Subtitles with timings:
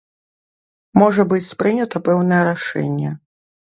[1.01, 3.19] Можа быць прынята пэўнае рашэнне.